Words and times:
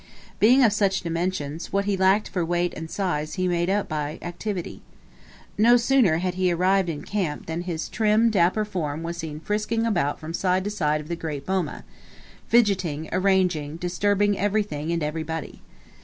Being 0.39 0.63
of 0.63 0.73
such 0.73 1.01
dimensions, 1.01 1.71
what 1.71 1.85
he 1.85 1.95
lacked 1.95 2.27
for 2.27 2.43
weight 2.43 2.73
and 2.75 2.89
size 2.89 3.35
he 3.35 3.47
made 3.47 3.69
up 3.69 3.87
by 3.87 4.17
activity. 4.23 4.81
No 5.59 5.77
sooner 5.77 6.17
had 6.17 6.33
he 6.33 6.51
arrived 6.51 6.89
in 6.89 7.03
camp 7.03 7.45
than 7.45 7.61
his 7.61 7.87
trim 7.87 8.31
dapper 8.31 8.65
form 8.65 9.03
was 9.03 9.17
seen 9.17 9.39
frisking 9.39 9.85
about 9.85 10.19
from 10.19 10.33
side 10.33 10.63
to 10.63 10.71
side 10.71 11.01
of 11.01 11.07
the 11.07 11.15
great 11.15 11.45
boma, 11.45 11.83
fidgeting, 12.47 13.09
arranging, 13.11 13.75
disturbing 13.77 14.39
everything 14.39 14.91
and 14.91 15.03
everybody. 15.03 15.61